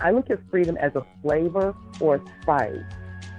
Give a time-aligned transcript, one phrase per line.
[0.00, 2.78] I look at freedom as a flavor or a spice.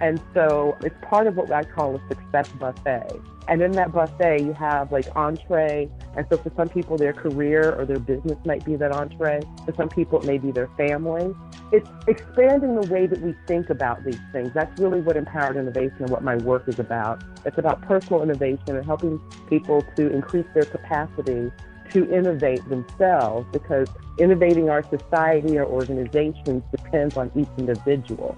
[0.01, 3.21] And so it's part of what I call a success buffet.
[3.47, 5.89] And in that buffet, you have like entree.
[6.15, 9.41] And so for some people, their career or their business might be that entree.
[9.65, 11.33] For some people, it may be their family.
[11.71, 14.51] It's expanding the way that we think about these things.
[14.53, 17.23] That's really what empowered innovation and what my work is about.
[17.45, 21.51] It's about personal innovation and helping people to increase their capacity
[21.91, 23.87] to innovate themselves because
[24.17, 28.37] innovating our society or organizations depends on each individual.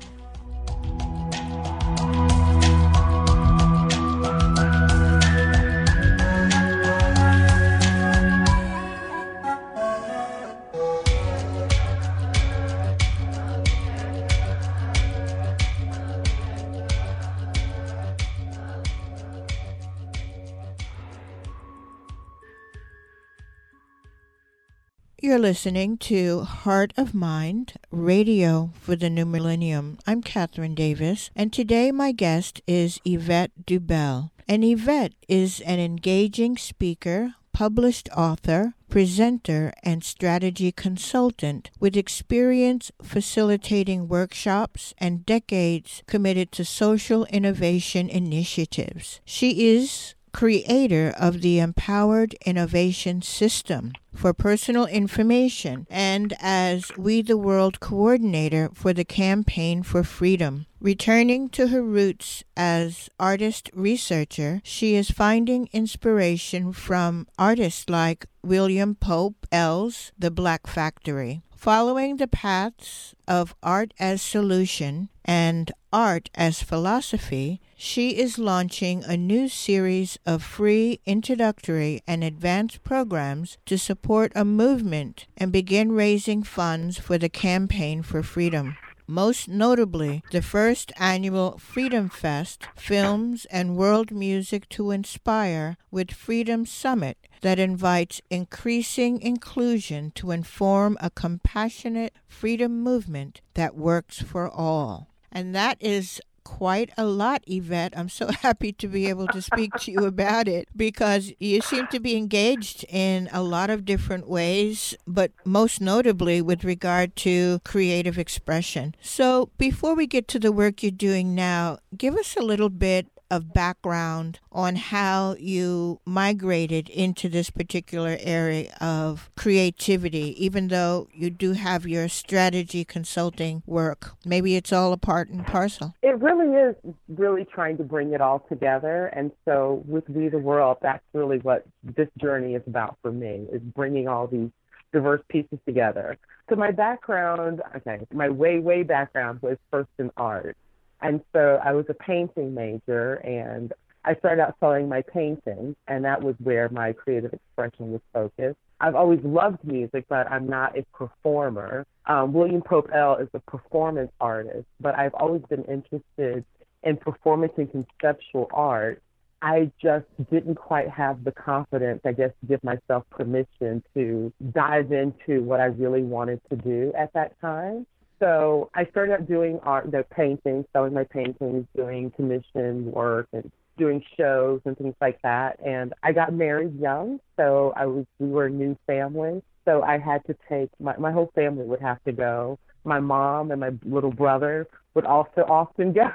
[25.35, 29.97] You're listening to Heart of Mind Radio for the New Millennium.
[30.07, 34.31] I'm Catherine Davis, and today my guest is Yvette Dubel.
[34.47, 44.07] And Yvette is an engaging speaker, published author, presenter, and strategy consultant with experience facilitating
[44.07, 49.19] workshops and decades committed to social innovation initiatives.
[49.25, 57.37] She is creator of the Empowered Innovation System for personal information and as We the
[57.37, 60.65] World coordinator for the Campaign for Freedom.
[60.81, 68.93] Returning to her roots as artist researcher, she is finding inspiration from artists like William
[68.95, 71.43] Pope.L's The Black Factory.
[71.65, 79.17] Following the paths of art as solution and art as philosophy, she is launching a
[79.17, 86.43] new series of free introductory and advanced programs to support a movement and begin raising
[86.43, 93.75] funds for the Campaign for Freedom most notably the first annual Freedom Fest Films and
[93.75, 102.13] World Music to Inspire with Freedom Summit that invites increasing inclusion to inform a compassionate
[102.27, 105.09] freedom movement that works for all.
[105.31, 107.97] And that is quite a lot, Yvette.
[107.97, 111.87] I'm so happy to be able to speak to you about it because you seem
[111.87, 117.59] to be engaged in a lot of different ways, but most notably with regard to
[117.65, 118.95] creative expression.
[119.01, 123.07] So, before we get to the work you're doing now, give us a little bit
[123.29, 131.29] of background on how you migrated into this particular area of creativity, even though you
[131.29, 134.13] do have your strategy consulting work.
[134.25, 135.95] Maybe it's all a part and parcel.
[136.01, 136.75] It really is
[137.09, 139.07] really trying to bring it all together.
[139.07, 143.47] And so with We the World, that's really what this journey is about for me,
[143.51, 144.49] is bringing all these
[144.93, 146.17] diverse pieces together.
[146.49, 150.55] So my background, okay, my way, way background was first in art.
[151.05, 153.73] And so I was a painting major and
[154.05, 158.57] I started out selling my paintings, and that was where my creative expression was focused.
[158.79, 161.87] I've always loved music, but I'm not a performer.
[162.05, 166.45] Um, William Pope.L is a performance artist, but I've always been interested
[166.83, 169.01] in performance and conceptual art.
[169.41, 174.91] I just didn't quite have the confidence, I guess, to give myself permission to dive
[174.91, 177.87] into what I really wanted to do at that time.
[178.25, 183.51] So I started out doing art, the paintings, selling my paintings, doing commission work and
[183.77, 185.59] doing shows and things like that.
[185.63, 189.43] And I got married young, so I was we were a new family.
[189.65, 192.57] So I had to take my my whole family would have to go.
[192.83, 196.09] My mom and my little brother would also often go,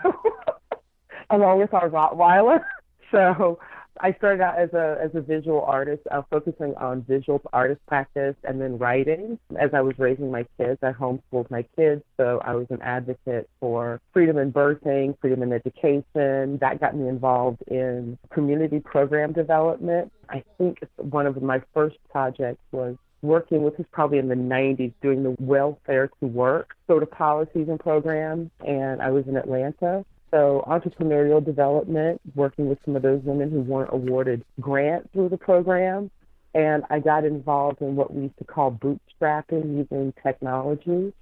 [1.30, 2.64] along with our Rottweiler.
[3.12, 3.58] So
[3.98, 8.36] I started out as a as a visual artist, uh, focusing on visual artist practice
[8.44, 9.38] and then writing.
[9.58, 13.48] As I was raising my kids, I homeschooled my kids, so I was an advocate
[13.60, 16.58] for freedom in birthing, freedom in education.
[16.58, 20.12] That got me involved in community program development.
[20.28, 24.92] I think one of my first projects was working with, this probably in the 90s,
[25.02, 30.04] doing the welfare to work sort of policies and programs, and I was in Atlanta.
[30.30, 35.36] So entrepreneurial development, working with some of those women who weren't awarded grants through the
[35.36, 36.10] program.
[36.54, 41.12] And I got involved in what we used to call bootstrapping using technology.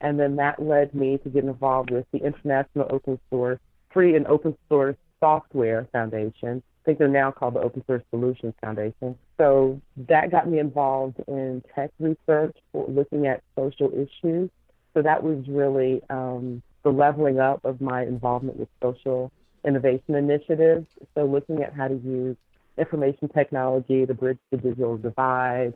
[0.00, 3.58] And then that led me to get involved with the International Open Source
[3.92, 6.62] Free and Open Source Software Foundation.
[6.82, 9.18] I think they're now called the Open Source Solutions Foundation.
[9.36, 14.50] So that got me involved in tech research, looking at social issues.
[14.94, 19.30] So that was really um, the leveling up of my involvement with social
[19.64, 20.86] innovation initiatives.
[21.14, 22.36] So looking at how to use
[22.76, 25.74] information technology to bridge the digital divide,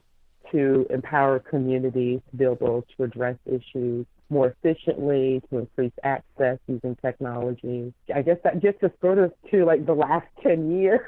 [0.52, 6.96] to empower communities to be able to address issues more efficiently, to increase access using
[6.96, 7.93] technology.
[8.14, 11.00] I guess that us sort of to like the last 10 years.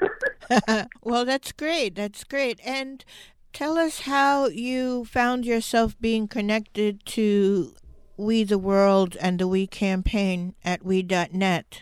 [1.03, 1.95] well, that's great.
[1.95, 2.59] That's great.
[2.63, 3.03] And
[3.51, 7.73] tell us how you found yourself being connected to
[8.17, 11.81] We the World and the We campaign at We.net.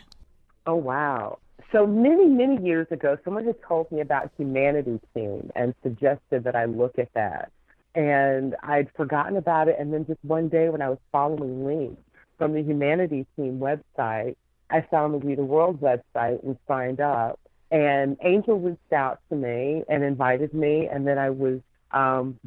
[0.66, 1.38] Oh, wow.
[1.70, 6.56] So many, many years ago, someone had told me about Humanity Team and suggested that
[6.56, 7.50] I look at that
[7.94, 9.76] and I'd forgotten about it.
[9.78, 12.02] And then just one day when I was following links
[12.38, 14.36] from the Humanity Team website,
[14.70, 17.38] I found the We the World website and signed up.
[17.70, 21.60] And Angel reached out to me and invited me, and then I was
[21.92, 22.38] um,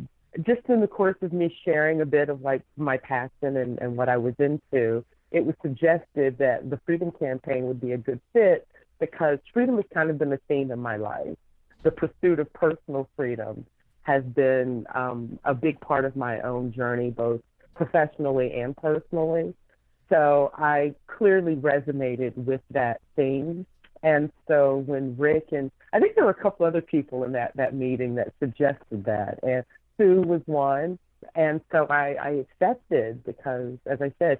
[0.45, 3.97] just in the course of me sharing a bit of like my passion and, and
[3.97, 5.03] what I was into.
[5.31, 8.67] It was suggested that the Freedom Campaign would be a good fit
[8.99, 11.35] because freedom has kind of been a theme in my life.
[11.83, 13.65] The pursuit of personal freedom
[14.03, 17.41] has been um, a big part of my own journey, both
[17.75, 19.53] professionally and personally.
[20.09, 23.65] So I clearly resonated with that theme.
[24.03, 27.51] And so when Rick and I think there were a couple other people in that,
[27.55, 29.65] that meeting that suggested that, and
[29.97, 30.99] Sue was one.
[31.35, 34.39] And so I, I accepted because, as I said,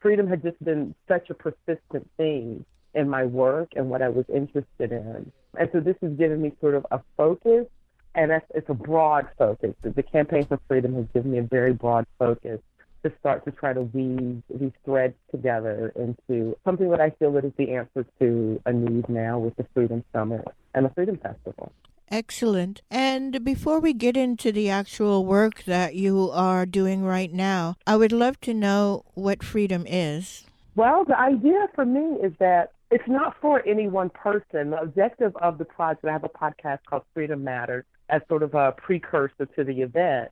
[0.00, 2.64] freedom had just been such a persistent theme
[2.94, 5.30] in my work and what I was interested in.
[5.58, 7.66] And so this has given me sort of a focus
[8.14, 9.74] and it's, it's a broad focus.
[9.82, 12.60] The Campaign for Freedom has given me a very broad focus
[13.02, 17.44] to start to try to weave these threads together into something that I feel that
[17.44, 21.72] is the answer to a need now with the Freedom Summit and the Freedom Festival.
[22.10, 22.82] Excellent.
[22.90, 27.96] And before we get into the actual work that you are doing right now, I
[27.96, 30.44] would love to know what freedom is.
[30.76, 34.70] Well, the idea for me is that it's not for any one person.
[34.70, 38.54] The objective of the project, I have a podcast called Freedom Matters, as sort of
[38.54, 40.30] a precursor to the event.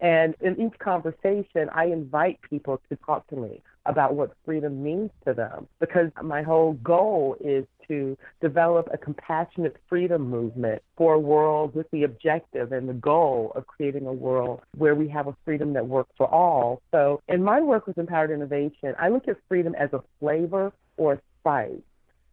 [0.00, 5.10] And in each conversation, I invite people to talk to me about what freedom means
[5.26, 11.18] to them because my whole goal is to develop a compassionate freedom movement for a
[11.18, 15.36] world with the objective and the goal of creating a world where we have a
[15.44, 16.80] freedom that works for all.
[16.92, 21.14] So, in my work with Empowered Innovation, I look at freedom as a flavor or
[21.14, 21.80] a spice.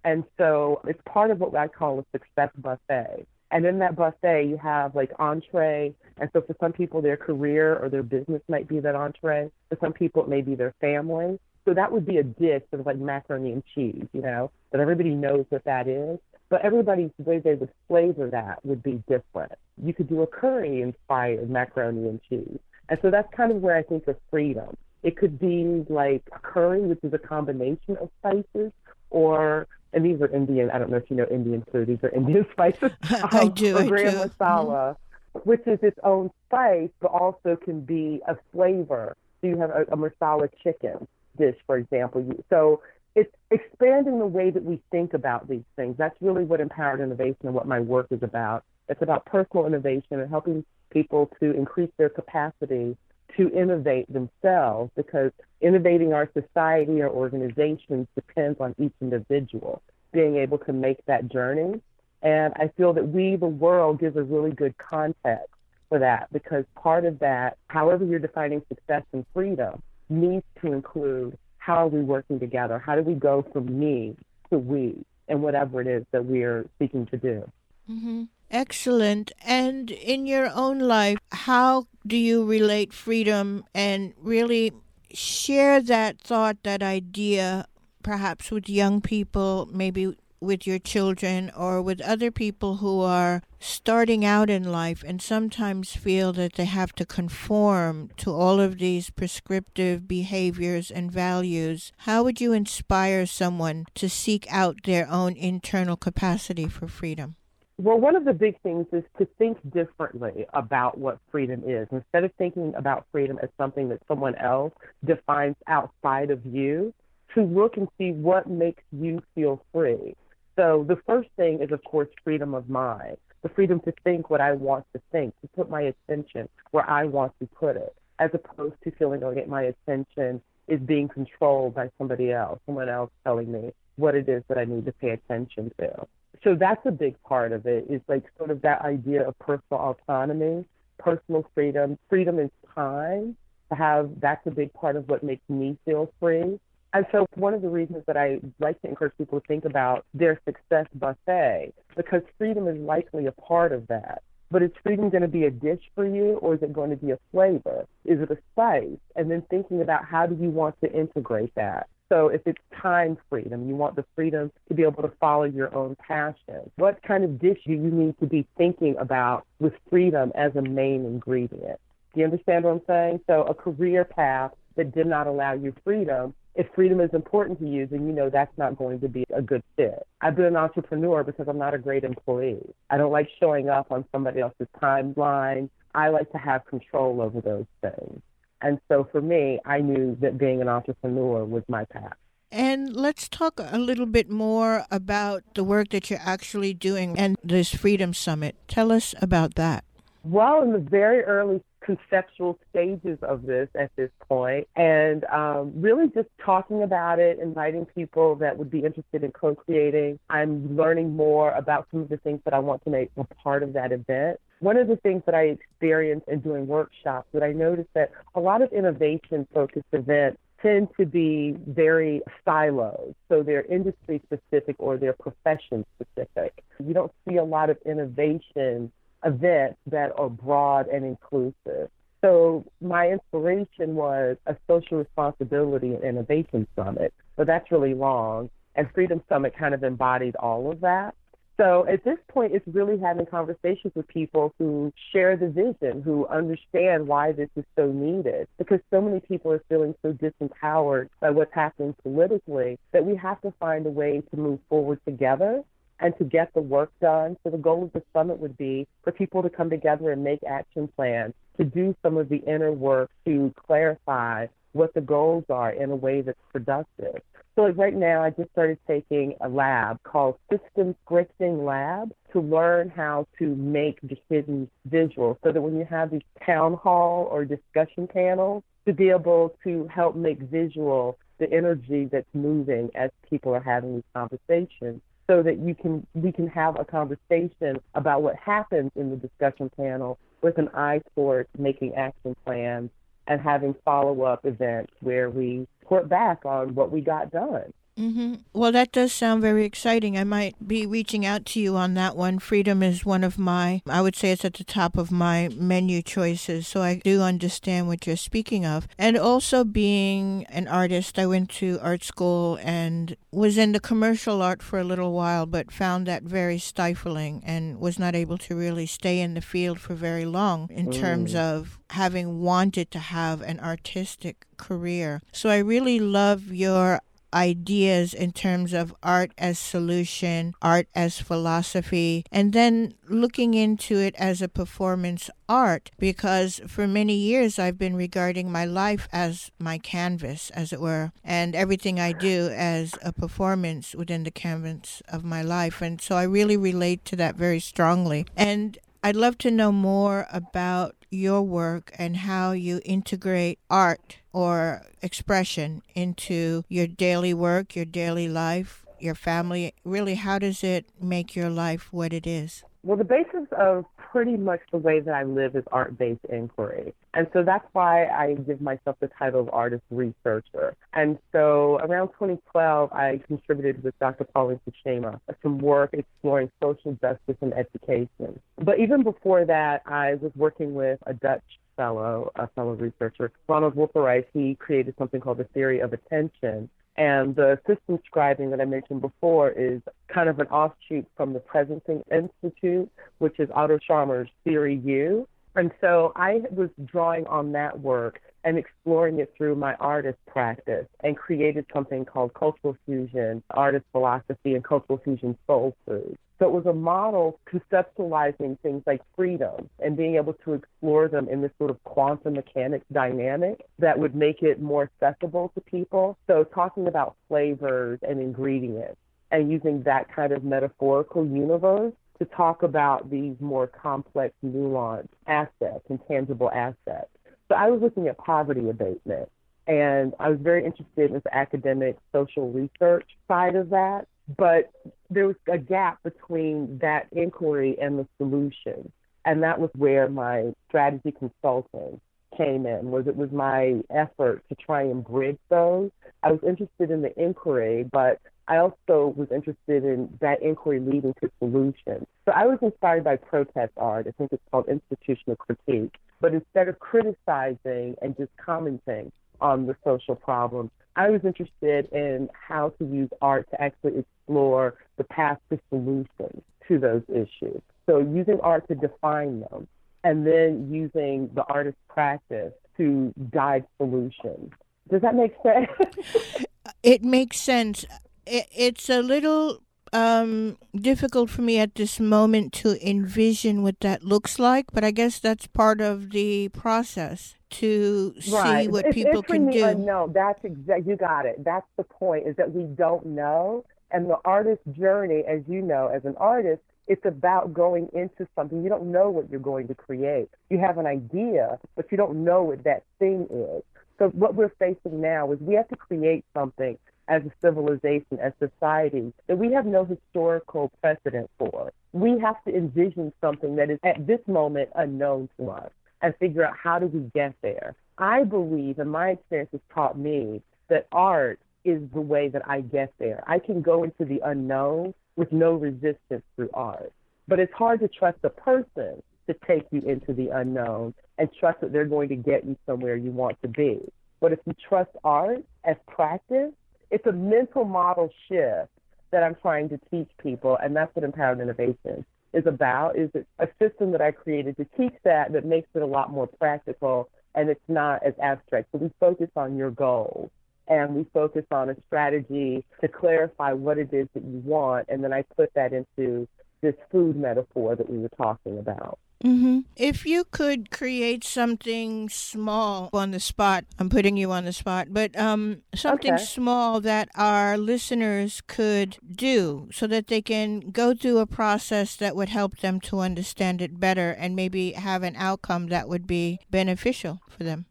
[0.03, 3.27] And so it's part of what I call a success buffet.
[3.51, 5.93] And in that buffet, you have like entree.
[6.19, 9.49] And so for some people, their career or their business might be that entree.
[9.69, 11.39] For some people, it may be their family.
[11.65, 14.81] So that would be a dish sort of like macaroni and cheese, you know, that
[14.81, 16.19] everybody knows what that is.
[16.49, 19.51] But everybody's way they would flavor that would be different.
[19.81, 22.59] You could do a curry inspired macaroni and cheese.
[22.89, 24.75] And so that's kind of where I think of freedom.
[25.03, 28.71] It could be like a curry, which is a combination of spices,
[29.11, 30.69] or and these are Indian.
[30.71, 31.87] I don't know if you know Indian food.
[31.87, 32.91] These are Indian spices.
[33.03, 33.77] I um, do.
[33.77, 34.17] I gram do.
[34.19, 35.39] masala, mm-hmm.
[35.39, 39.15] which is its own spice, but also can be a flavor.
[39.41, 41.07] So you have a, a masala chicken
[41.37, 42.25] dish, for example.
[42.49, 42.81] So
[43.15, 45.95] it's expanding the way that we think about these things.
[45.97, 48.63] That's really what empowered innovation and what my work is about.
[48.87, 52.97] It's about personal innovation and helping people to increase their capacity
[53.37, 55.31] to innovate themselves because
[55.61, 59.81] innovating our society or organizations depends on each individual
[60.11, 61.81] being able to make that journey.
[62.21, 65.53] And I feel that we, the world, gives a really good context
[65.87, 71.37] for that because part of that, however you're defining success and freedom, needs to include
[71.57, 72.79] how are we working together?
[72.79, 74.15] How do we go from me
[74.49, 77.51] to we and whatever it is that we're seeking to do?
[77.89, 78.23] Mm-hmm.
[78.51, 79.31] Excellent.
[79.45, 84.71] And in your own life, how do you relate freedom and really
[85.13, 87.65] share that thought, that idea,
[88.01, 94.23] perhaps with young people, maybe with your children or with other people who are starting
[94.23, 99.09] out in life and sometimes feel that they have to conform to all of these
[99.09, 105.97] prescriptive behaviors and values, how would you inspire someone to seek out their own internal
[105.97, 107.35] capacity for freedom?
[107.81, 111.87] Well, one of the big things is to think differently about what freedom is.
[111.93, 114.73] Instead of thinking about freedom as something that someone else
[115.05, 116.93] defines outside of you,
[117.35, 120.13] to look and see what makes you feel free.
[120.57, 124.41] So the first thing is, of course, freedom of mind, the freedom to think what
[124.41, 128.29] I want to think, to put my attention where I want to put it, as
[128.33, 133.49] opposed to feeling like my attention is being controlled by somebody else, someone else telling
[133.49, 136.07] me what it is that I need to pay attention to
[136.43, 139.79] so that's a big part of it is like sort of that idea of personal
[139.81, 140.65] autonomy,
[140.97, 143.35] personal freedom, freedom in time
[143.69, 146.59] to have that's a big part of what makes me feel free.
[146.93, 150.05] And so one of the reasons that I like to encourage people to think about
[150.13, 154.23] their success buffet, because freedom is likely a part of that.
[154.49, 156.95] But is freedom going to be a dish for you or is it going to
[156.95, 157.85] be a flavor?
[158.05, 158.97] Is it a spice?
[159.15, 161.87] And then thinking about how do you want to integrate that?
[162.09, 165.73] So if it's time freedom, you want the freedom to be able to follow your
[165.75, 166.71] own passion.
[166.75, 170.61] What kind of dish do you need to be thinking about with freedom as a
[170.61, 171.79] main ingredient?
[172.13, 173.21] Do you understand what I'm saying?
[173.27, 177.65] So a career path that did not allow you freedom if freedom is important to
[177.65, 180.05] you, then you know that's not going to be a good fit.
[180.19, 182.73] I've been an entrepreneur because I'm not a great employee.
[182.89, 185.69] I don't like showing up on somebody else's timeline.
[185.95, 188.21] I like to have control over those things.
[188.61, 192.15] And so for me, I knew that being an entrepreneur was my path.
[192.51, 197.37] And let's talk a little bit more about the work that you're actually doing and
[197.43, 198.55] this Freedom Summit.
[198.67, 199.83] Tell us about that.
[200.23, 206.07] Well, in the very early conceptual stages of this at this point, and um, really
[206.09, 210.19] just talking about it, inviting people that would be interested in co creating.
[210.29, 213.63] I'm learning more about some of the things that I want to make a part
[213.63, 214.39] of that event.
[214.59, 218.39] One of the things that I experienced in doing workshops that I noticed that a
[218.39, 223.15] lot of innovation focused events tend to be very siloed.
[223.29, 226.63] So they're industry specific or they're profession specific.
[226.83, 228.91] You don't see a lot of innovation
[229.23, 231.89] events that are broad and inclusive.
[232.21, 238.49] So my inspiration was a social responsibility and innovation summit, but that's really long.
[238.75, 241.15] And Freedom Summit kind of embodied all of that.
[241.59, 246.25] So at this point, it's really having conversations with people who share the vision, who
[246.27, 248.47] understand why this is so needed.
[248.57, 253.41] Because so many people are feeling so disempowered by what's happening politically that we have
[253.41, 255.61] to find a way to move forward together
[255.99, 257.35] and to get the work done.
[257.43, 260.39] So the goal of the summit would be for people to come together and make
[260.49, 265.71] action plans, to do some of the inner work to clarify what the goals are
[265.71, 267.21] in a way that's productive.
[267.55, 272.39] So like right now, I just started taking a lab called System Scribing Lab to
[272.39, 277.43] learn how to make decisions visual so that when you have these town hall or
[277.45, 283.53] discussion panels, to be able to help make visual the energy that's moving as people
[283.53, 288.35] are having these conversations so that you can we can have a conversation about what
[288.35, 292.89] happens in the discussion panel with an eye towards making action plans
[293.27, 297.73] and having follow up events where we report back on what we got done.
[297.99, 298.35] Mm-hmm.
[298.53, 300.17] Well, that does sound very exciting.
[300.17, 302.39] I might be reaching out to you on that one.
[302.39, 306.01] Freedom is one of my, I would say it's at the top of my menu
[306.01, 306.67] choices.
[306.67, 308.87] So I do understand what you're speaking of.
[308.97, 314.41] And also being an artist, I went to art school and was in the commercial
[314.41, 318.55] art for a little while, but found that very stifling and was not able to
[318.55, 320.99] really stay in the field for very long in mm.
[320.99, 325.21] terms of having wanted to have an artistic career.
[325.31, 327.01] So I really love your
[327.33, 334.15] ideas in terms of art as solution, art as philosophy, and then looking into it
[334.15, 339.77] as a performance art because for many years I've been regarding my life as my
[339.77, 345.23] canvas, as it were, and everything I do as a performance within the canvas of
[345.23, 345.81] my life.
[345.81, 348.25] And so I really relate to that very strongly.
[348.35, 354.83] And I'd love to know more about your work and how you integrate art or
[355.01, 359.73] expression into your daily work, your daily life, your family.
[359.83, 362.63] Really, how does it make your life what it is?
[362.83, 366.93] Well, the basis of pretty much the way that I live is art based inquiry.
[367.13, 370.75] And so that's why I give myself the title of artist researcher.
[370.93, 374.23] And so around 2012, I contributed with Dr.
[374.23, 378.39] Pauline Fuchema some work exploring social justice and education.
[378.57, 381.43] But even before that, I was working with a Dutch
[381.75, 384.25] fellow, a fellow researcher, Ronald Wolpereis.
[384.33, 386.69] He created something called the theory of attention.
[386.99, 391.39] And the system scribing that I mentioned before is kind of an offshoot from the
[391.39, 395.25] Presencing Institute, which is Otto Scharmer's Theory U.
[395.55, 400.87] And so I was drawing on that work and exploring it through my artist practice
[401.01, 406.17] and created something called Cultural Fusion, Artist Philosophy, and Cultural Fusion Soul Food.
[406.39, 411.27] So it was a model conceptualizing things like freedom and being able to explore them
[411.27, 416.17] in this sort of quantum mechanics dynamic that would make it more accessible to people.
[416.27, 418.95] So talking about flavors and ingredients
[419.31, 425.83] and using that kind of metaphorical universe to talk about these more complex, nuanced assets
[425.89, 427.09] and tangible assets.
[427.49, 429.29] So I was looking at poverty abatement,
[429.67, 434.07] and I was very interested in the academic social research side of that.
[434.37, 434.71] But
[435.09, 438.91] there was a gap between that inquiry and the solution.
[439.25, 441.99] And that was where my strategy consulting
[442.37, 445.91] came in, was it was my effort to try and bridge those.
[446.23, 451.13] I was interested in the inquiry, but I also was interested in that inquiry leading
[451.21, 452.05] to solutions.
[452.25, 454.07] So I was inspired by protest art.
[454.07, 455.95] I think it's called institutional critique.
[456.21, 462.29] But instead of criticizing and just commenting on the social problems, I was interested in
[462.33, 467.61] how to use art to actually explore the path to solutions to those issues.
[467.85, 469.67] So using art to define them
[470.03, 474.51] and then using the artist's practice to guide solutions.
[474.89, 476.45] Does that make sense?
[476.83, 477.85] it makes sense.
[478.25, 479.61] It's a little
[479.93, 484.91] um, difficult for me at this moment to envision what that looks like, but I
[484.91, 488.63] guess that's part of the process to right.
[488.63, 489.73] see what it's, people it's can do.
[489.75, 491.43] No, that's exactly you got it.
[491.43, 492.27] That's the point.
[492.27, 496.61] Is that we don't know, and the artist's journey, as you know, as an artist,
[496.87, 498.63] it's about going into something.
[498.63, 500.29] You don't know what you're going to create.
[500.49, 503.63] You have an idea, but you don't know what that thing is.
[503.99, 506.77] So what we're facing now is we have to create something
[507.09, 511.73] as a civilization, as society, that we have no historical precedent for.
[511.91, 516.45] We have to envision something that is at this moment unknown to us and figure
[516.45, 517.75] out how do we get there.
[517.97, 522.61] I believe, and my experience has taught me, that art is the way that I
[522.61, 523.23] get there.
[523.27, 526.93] I can go into the unknown with no resistance through art.
[527.27, 531.61] But it's hard to trust a person to take you into the unknown and trust
[531.61, 533.79] that they're going to get you somewhere you want to be.
[534.21, 536.51] But if you trust art as practice,
[536.91, 538.69] it's a mental model shift
[539.11, 542.97] that I'm trying to teach people, and that's what empowered innovation is about.
[542.97, 546.27] Is a system that I created to teach that that makes it a lot more
[546.27, 548.69] practical and it's not as abstract.
[548.71, 550.29] So we focus on your goals
[550.67, 555.03] and we focus on a strategy to clarify what it is that you want, and
[555.03, 556.27] then I put that into
[556.61, 558.99] this food metaphor that we were talking about.
[559.23, 559.59] Mm-hmm.
[559.75, 564.87] If you could create something small on the spot, I'm putting you on the spot,
[564.91, 566.23] but um, something okay.
[566.23, 572.15] small that our listeners could do so that they can go through a process that
[572.15, 576.39] would help them to understand it better and maybe have an outcome that would be
[576.49, 577.65] beneficial for them.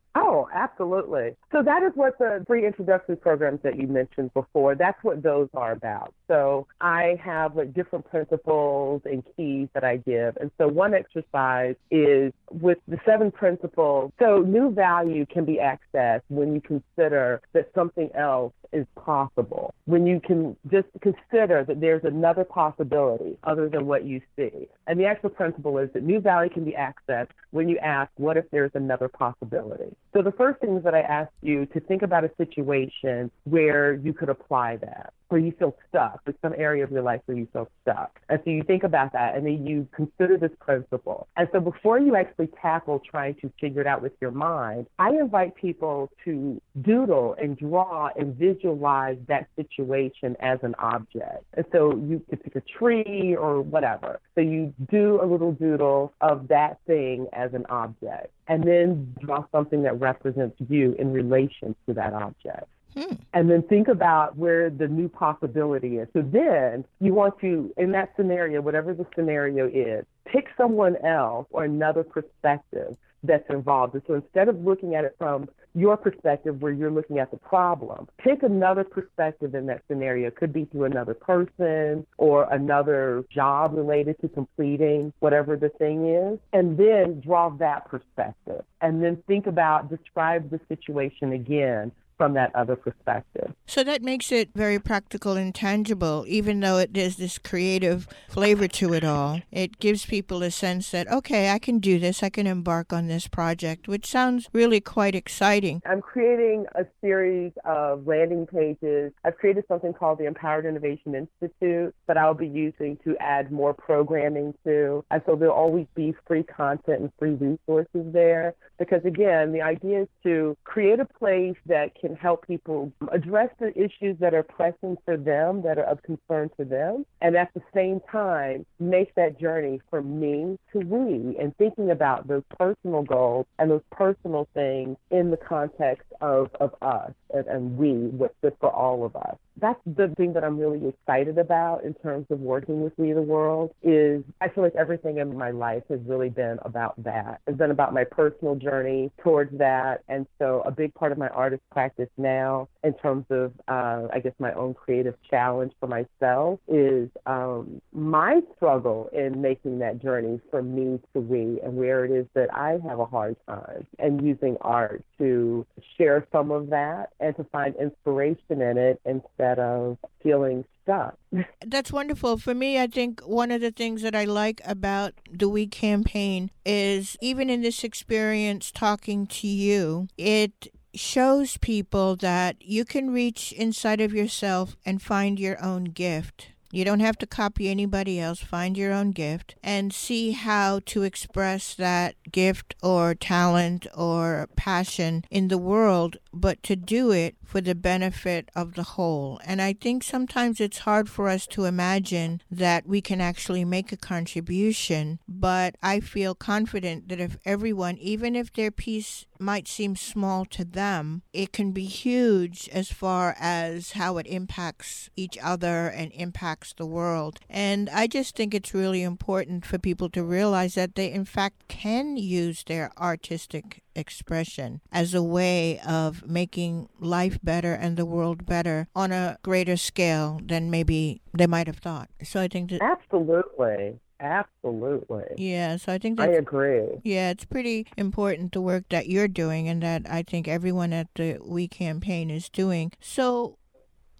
[0.58, 1.36] Absolutely.
[1.52, 5.48] So that is what the free introductory programs that you mentioned before, that's what those
[5.54, 6.12] are about.
[6.26, 10.36] So I have like different principles and keys that I give.
[10.38, 14.12] And so one exercise is with the seven principles.
[14.18, 19.72] So new value can be accessed when you consider that something else is possible.
[19.84, 24.68] When you can just consider that there's another possibility other than what you see.
[24.86, 28.36] And the actual principle is that new value can be accessed when you ask, what
[28.36, 29.94] if there's another possibility?
[30.12, 33.94] So the first thing is that I ask you to think about a situation where
[33.94, 37.36] you could apply that where you feel stuck, there's some area of your life where
[37.36, 38.18] you feel stuck.
[38.28, 41.28] And so you think about that and then you consider this principle.
[41.36, 45.10] And so before you actually tackle trying to figure it out with your mind, I
[45.10, 51.44] invite people to doodle and draw and visualize that situation as an object.
[51.54, 54.20] And so you could pick a tree or whatever.
[54.34, 59.44] So you do a little doodle of that thing as an object and then draw
[59.52, 62.66] something that represents you in relation to that object.
[62.98, 63.14] Hmm.
[63.32, 66.08] And then think about where the new possibility is.
[66.12, 71.46] So then you want to, in that scenario, whatever the scenario is, pick someone else
[71.50, 73.94] or another perspective that's involved.
[73.94, 77.36] And so instead of looking at it from your perspective where you're looking at the
[77.36, 80.26] problem, pick another perspective in that scenario.
[80.26, 86.08] It could be through another person or another job related to completing whatever the thing
[86.08, 86.40] is.
[86.52, 88.64] And then draw that perspective.
[88.80, 93.54] And then think about, describe the situation again from that other perspective.
[93.66, 98.66] So that makes it very practical and tangible, even though it there's this creative flavor
[98.66, 99.40] to it all.
[99.52, 103.06] It gives people a sense that, okay, I can do this, I can embark on
[103.06, 105.80] this project, which sounds really quite exciting.
[105.86, 109.12] I'm creating a series of landing pages.
[109.24, 113.74] I've created something called the Empowered Innovation Institute that I'll be using to add more
[113.74, 115.04] programming to.
[115.10, 118.54] And so there'll always be free content and free resources there.
[118.78, 123.50] Because again, the idea is to create a place that can can help people address
[123.60, 127.52] the issues that are pressing for them, that are of concern to them, and at
[127.54, 133.02] the same time make that journey from me to we and thinking about those personal
[133.02, 138.34] goals and those personal things in the context of, of us and, and we, what's
[138.40, 142.26] good for all of us that's the thing that I'm really excited about in terms
[142.30, 146.00] of working with We the World is I feel like everything in my life has
[146.06, 147.40] really been about that.
[147.46, 150.02] It's been about my personal journey towards that.
[150.08, 154.20] And so a big part of my artist practice now in terms of uh, I
[154.22, 160.40] guess my own creative challenge for myself is um, my struggle in making that journey
[160.50, 164.24] from me to we and where it is that I have a hard time and
[164.24, 165.66] using art to
[165.96, 171.16] share some of that and to find inspiration in it instead instead of feeling stuck.
[171.66, 172.38] That's wonderful.
[172.38, 176.50] For me, I think one of the things that I like about the We campaign
[176.64, 183.52] is even in this experience talking to you, it shows people that you can reach
[183.52, 186.48] inside of yourself and find your own gift.
[186.70, 188.40] You don't have to copy anybody else.
[188.40, 195.24] Find your own gift and see how to express that gift or talent or passion
[195.30, 199.40] in the world, but to do it for the benefit of the whole.
[199.44, 203.90] And I think sometimes it's hard for us to imagine that we can actually make
[203.90, 209.96] a contribution, but I feel confident that if everyone, even if their piece might seem
[209.96, 215.88] small to them, it can be huge as far as how it impacts each other
[215.88, 217.38] and impacts the world.
[217.48, 221.68] And I just think it's really important for people to realize that they, in fact,
[221.68, 228.46] can use their artistic expression as a way of making life better and the world
[228.46, 232.08] better on a greater scale than maybe they might have thought.
[232.22, 233.98] So I think that absolutely.
[234.20, 235.24] Absolutely.
[235.36, 236.86] Yeah, so I think I agree.
[237.04, 241.06] Yeah, it's pretty important the work that you're doing and that I think everyone at
[241.14, 242.92] the We campaign is doing.
[243.00, 243.58] So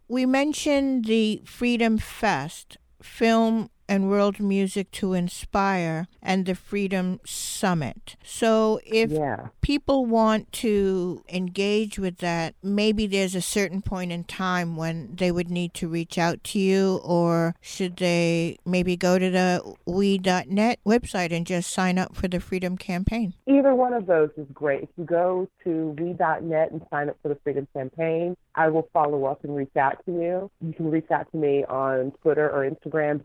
[0.09, 8.17] we mentioned the Freedom Fest film and world music to inspire and the Freedom Summit.
[8.23, 9.49] So if yeah.
[9.63, 15.33] people want to engage with that, maybe there's a certain point in time when they
[15.33, 20.81] would need to reach out to you or should they maybe go to the we.net
[20.87, 23.35] website and just sign up for the Freedom Campaign?
[23.47, 24.83] Either one of those is great.
[24.85, 29.25] If you go to we.net and sign up for the Freedom Campaign, I will follow
[29.25, 30.51] up and reach out to you.
[30.61, 33.23] You can reach out to me on Twitter or Instagram,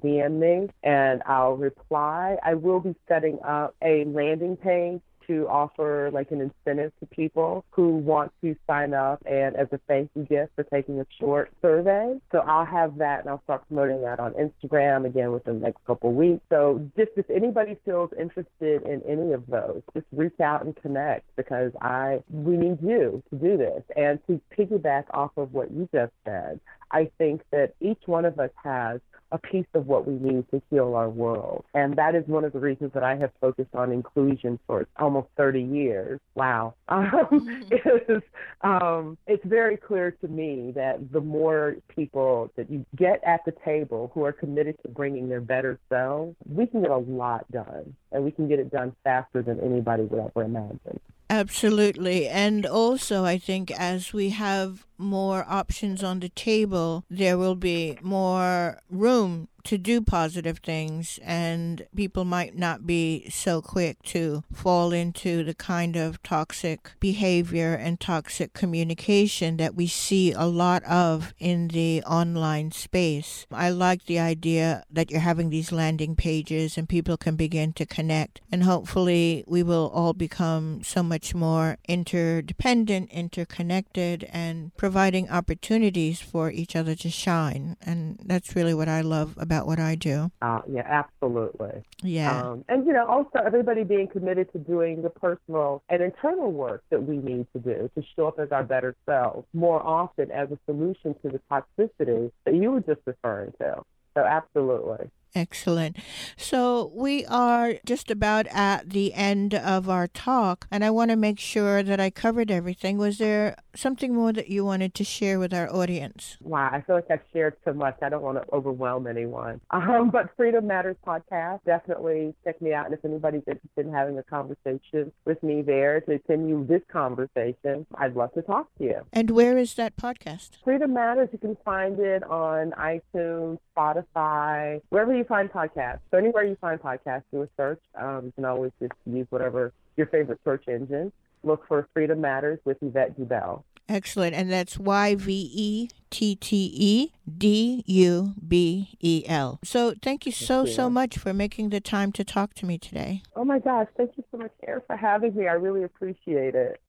[0.00, 2.36] DM me, and I'll reply.
[2.42, 7.64] I will be setting up a landing page to offer like an incentive to people
[7.70, 11.50] who want to sign up and as a thank you gift for taking a short
[11.62, 12.18] survey.
[12.32, 15.84] So I'll have that and I'll start promoting that on Instagram again within the next
[15.86, 16.42] couple weeks.
[16.50, 21.24] So just if anybody feels interested in any of those, just reach out and connect
[21.36, 23.82] because I we need you to do this.
[23.96, 28.38] And to piggyback off of what you just said, I think that each one of
[28.38, 29.00] us has
[29.32, 31.64] a piece of what we need to heal our world.
[31.74, 35.28] And that is one of the reasons that I have focused on inclusion for almost
[35.36, 36.20] 30 years.
[36.34, 36.74] Wow.
[36.94, 38.22] Um, is,
[38.62, 43.52] um, it's very clear to me that the more people that you get at the
[43.64, 47.94] table who are committed to bringing their better selves, we can get a lot done.
[48.12, 51.00] And we can get it done faster than anybody would ever imagine.
[51.30, 52.28] Absolutely.
[52.28, 57.98] And also, I think as we have more options on the table, there will be
[58.02, 64.92] more room to do positive things, and people might not be so quick to fall
[64.92, 71.32] into the kind of toxic behavior and toxic communication that we see a lot of
[71.38, 73.46] in the online space.
[73.50, 77.86] I like the idea that you're having these landing pages and people can begin to
[77.86, 86.20] connect, and hopefully, we will all become so much more interdependent, interconnected, and providing opportunities
[86.20, 87.74] for each other to shine.
[87.80, 90.30] And that's really what I love about what I do.
[90.42, 91.82] Uh, yeah, absolutely.
[92.02, 92.38] Yeah.
[92.38, 96.84] Um, and, you know, also everybody being committed to doing the personal and internal work
[96.90, 100.50] that we need to do to show up as our better selves more often as
[100.50, 103.80] a solution to the toxicity that you were just referring to.
[104.12, 105.08] So, absolutely.
[105.34, 105.96] Excellent.
[106.36, 111.16] So we are just about at the end of our talk, and I want to
[111.16, 112.98] make sure that I covered everything.
[112.98, 116.36] Was there something more that you wanted to share with our audience?
[116.40, 117.96] Wow, I feel like I've shared so much.
[118.00, 119.60] I don't want to overwhelm anyone.
[119.84, 122.86] Um, but Freedom Matters podcast, definitely check me out.
[122.86, 127.86] And if anybody's interested in having a conversation with me there to continue this conversation,
[127.96, 129.00] I'd love to talk to you.
[129.12, 130.50] And where is that podcast?
[130.64, 136.00] Freedom Matters, you can find it on iTunes, Spotify, wherever you you find podcasts.
[136.10, 137.80] So anywhere you find podcasts, do a search.
[137.98, 141.12] Um, you can always just use whatever your favorite search engine.
[141.42, 143.62] Look for Freedom Matters with Yvette Dubel.
[143.88, 144.34] Excellent.
[144.34, 149.60] And that's Y V E T T E D U B E L.
[149.62, 153.22] So thank you so, so much for making the time to talk to me today.
[153.36, 153.88] Oh my gosh.
[153.96, 155.48] Thank you so much, Air, for having me.
[155.48, 156.80] I really appreciate it.